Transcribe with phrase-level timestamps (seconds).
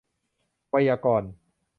[0.69, 1.29] ไวยากรณ์